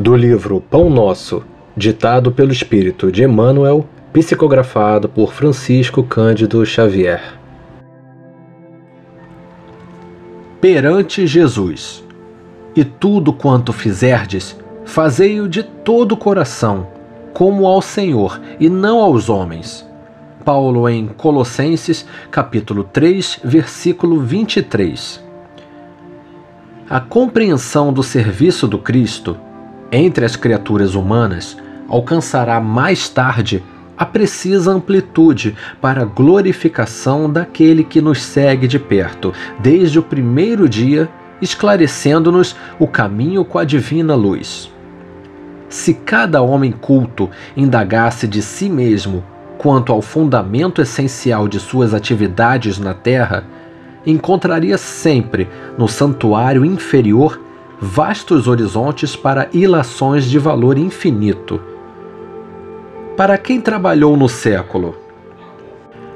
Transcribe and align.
Do 0.00 0.16
livro 0.16 0.62
Pão 0.62 0.88
Nosso, 0.88 1.42
ditado 1.76 2.32
pelo 2.32 2.50
espírito 2.50 3.12
de 3.12 3.22
Emmanuel, 3.22 3.86
psicografado 4.14 5.10
por 5.10 5.34
Francisco 5.34 6.02
Cândido 6.02 6.64
Xavier. 6.64 7.38
Perante 10.58 11.26
Jesus. 11.26 12.02
E 12.74 12.82
tudo 12.82 13.30
quanto 13.30 13.74
fizerdes, 13.74 14.58
fazei-o 14.86 15.46
de 15.46 15.62
todo 15.62 16.12
o 16.12 16.16
coração, 16.16 16.86
como 17.34 17.66
ao 17.66 17.82
Senhor 17.82 18.40
e 18.58 18.70
não 18.70 19.00
aos 19.00 19.28
homens. 19.28 19.86
Paulo 20.42 20.88
em 20.88 21.08
Colossenses, 21.08 22.06
capítulo 22.30 22.84
3, 22.84 23.40
versículo 23.44 24.18
23. 24.18 25.22
A 26.88 27.00
compreensão 27.00 27.92
do 27.92 28.02
serviço 28.02 28.66
do 28.66 28.78
Cristo 28.78 29.36
entre 29.92 30.24
as 30.24 30.36
criaturas 30.36 30.94
humanas 30.94 31.56
alcançará 31.88 32.60
mais 32.60 33.08
tarde 33.08 33.62
a 34.00 34.06
precisa 34.06 34.70
amplitude 34.70 35.54
para 35.78 36.02
a 36.02 36.06
glorificação 36.06 37.30
daquele 37.30 37.84
que 37.84 38.00
nos 38.00 38.22
segue 38.22 38.66
de 38.66 38.78
perto, 38.78 39.34
desde 39.58 39.98
o 39.98 40.02
primeiro 40.02 40.66
dia, 40.66 41.06
esclarecendo-nos 41.42 42.56
o 42.78 42.86
caminho 42.86 43.44
com 43.44 43.58
a 43.58 43.64
divina 43.64 44.14
luz. 44.14 44.72
Se 45.68 45.92
cada 45.92 46.40
homem 46.40 46.72
culto 46.72 47.28
indagasse 47.54 48.26
de 48.26 48.40
si 48.40 48.70
mesmo 48.70 49.22
quanto 49.58 49.92
ao 49.92 50.00
fundamento 50.00 50.80
essencial 50.80 51.46
de 51.46 51.60
suas 51.60 51.92
atividades 51.92 52.78
na 52.78 52.94
terra, 52.94 53.44
encontraria 54.06 54.78
sempre 54.78 55.46
no 55.76 55.86
santuário 55.86 56.64
inferior 56.64 57.38
vastos 57.80 58.46
horizontes 58.46 59.16
para 59.16 59.48
ilações 59.54 60.26
de 60.26 60.38
valor 60.38 60.76
infinito. 60.76 61.58
Para 63.16 63.38
quem 63.38 63.58
trabalhou 63.58 64.16
no 64.18 64.28
século? 64.28 64.96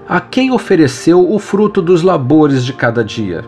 A 0.07 0.21
quem 0.21 0.53
ofereceu 0.53 1.33
o 1.33 1.39
fruto 1.39 1.81
dos 1.81 2.03
labores 2.03 2.65
de 2.65 2.75
cada 2.75 3.03
dia? 3.03 3.45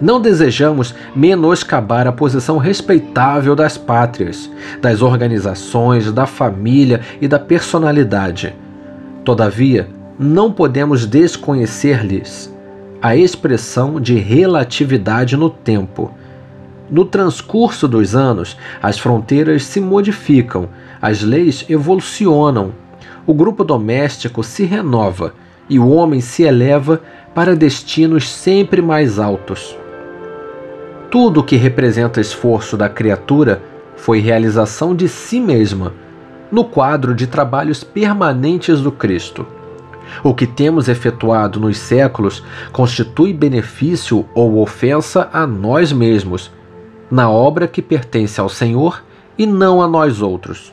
Não 0.00 0.18
desejamos 0.18 0.94
menoscabar 1.14 2.06
a 2.06 2.12
posição 2.12 2.56
respeitável 2.56 3.54
das 3.54 3.76
pátrias, 3.76 4.50
das 4.80 5.02
organizações, 5.02 6.10
da 6.10 6.26
família 6.26 7.02
e 7.20 7.28
da 7.28 7.38
personalidade. 7.38 8.54
Todavia, 9.24 9.88
não 10.18 10.50
podemos 10.50 11.06
desconhecer-lhes 11.06 12.52
a 13.00 13.14
expressão 13.14 14.00
de 14.00 14.14
relatividade 14.14 15.36
no 15.36 15.50
tempo 15.50 16.10
no 16.92 17.06
transcurso 17.06 17.88
dos 17.88 18.14
anos, 18.14 18.54
as 18.82 18.98
fronteiras 18.98 19.64
se 19.64 19.80
modificam, 19.80 20.68
as 21.00 21.22
leis 21.22 21.64
evolucionam, 21.70 22.74
o 23.26 23.32
grupo 23.32 23.64
doméstico 23.64 24.44
se 24.44 24.64
renova 24.64 25.34
e 25.70 25.78
o 25.78 25.88
homem 25.88 26.20
se 26.20 26.42
eleva 26.42 27.00
para 27.34 27.56
destinos 27.56 28.28
sempre 28.28 28.82
mais 28.82 29.18
altos. 29.18 29.74
Tudo 31.10 31.40
o 31.40 31.42
que 31.42 31.56
representa 31.56 32.20
esforço 32.20 32.76
da 32.76 32.90
criatura 32.90 33.62
foi 33.96 34.18
realização 34.18 34.94
de 34.94 35.08
si 35.08 35.40
mesma, 35.40 35.94
no 36.50 36.62
quadro 36.62 37.14
de 37.14 37.26
trabalhos 37.26 37.82
permanentes 37.82 38.82
do 38.82 38.92
Cristo. 38.92 39.46
O 40.22 40.34
que 40.34 40.46
temos 40.46 40.90
efetuado 40.90 41.58
nos 41.58 41.78
séculos 41.78 42.44
constitui 42.70 43.32
benefício 43.32 44.26
ou 44.34 44.60
ofensa 44.60 45.30
a 45.32 45.46
nós 45.46 45.90
mesmos 45.90 46.50
na 47.12 47.28
obra 47.28 47.68
que 47.68 47.82
pertence 47.82 48.40
ao 48.40 48.48
Senhor 48.48 49.04
e 49.36 49.44
não 49.44 49.82
a 49.82 49.86
nós 49.86 50.22
outros. 50.22 50.72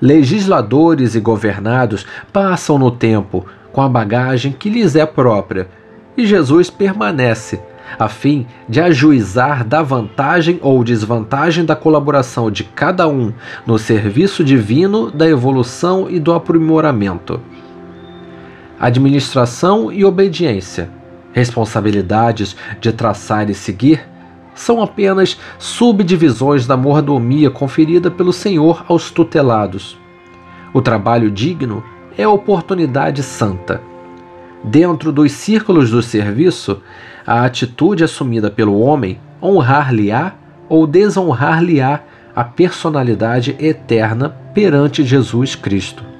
Legisladores 0.00 1.14
e 1.14 1.20
governados 1.20 2.04
passam 2.32 2.76
no 2.76 2.90
tempo 2.90 3.46
com 3.72 3.80
a 3.80 3.88
bagagem 3.88 4.50
que 4.50 4.68
lhes 4.68 4.96
é 4.96 5.06
própria, 5.06 5.68
e 6.16 6.26
Jesus 6.26 6.68
permanece, 6.68 7.62
a 7.96 8.08
fim 8.08 8.44
de 8.68 8.80
ajuizar 8.80 9.64
da 9.64 9.80
vantagem 9.80 10.58
ou 10.60 10.82
desvantagem 10.82 11.64
da 11.64 11.76
colaboração 11.76 12.50
de 12.50 12.64
cada 12.64 13.06
um 13.06 13.32
no 13.64 13.78
serviço 13.78 14.42
divino 14.42 15.08
da 15.08 15.28
evolução 15.28 16.10
e 16.10 16.18
do 16.18 16.34
aprimoramento. 16.34 17.40
Administração 18.80 19.92
e 19.92 20.04
obediência, 20.04 20.90
responsabilidades 21.32 22.56
de 22.80 22.90
traçar 22.92 23.48
e 23.48 23.54
seguir, 23.54 24.11
são 24.54 24.82
apenas 24.82 25.38
subdivisões 25.58 26.66
da 26.66 26.76
mordomia 26.76 27.50
conferida 27.50 28.10
pelo 28.10 28.32
Senhor 28.32 28.84
aos 28.88 29.10
tutelados. 29.10 29.98
O 30.72 30.80
trabalho 30.80 31.30
digno 31.30 31.82
é 32.16 32.26
oportunidade 32.26 33.22
santa. 33.22 33.80
Dentro 34.64 35.10
dos 35.10 35.32
círculos 35.32 35.90
do 35.90 36.02
serviço, 36.02 36.80
a 37.26 37.44
atitude 37.44 38.04
assumida 38.04 38.50
pelo 38.50 38.78
homem 38.80 39.18
honrar-lhe-á 39.42 40.34
ou 40.68 40.86
desonrar-lhe-á 40.86 42.00
a 42.34 42.44
personalidade 42.44 43.56
eterna 43.58 44.30
perante 44.54 45.04
Jesus 45.04 45.54
Cristo. 45.54 46.11